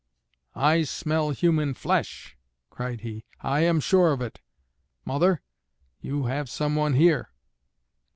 [0.55, 2.35] "I smell human flesh,"
[2.71, 4.41] cried he, "I am sure of it.
[5.05, 5.43] Mother,
[5.99, 7.29] you have some one here."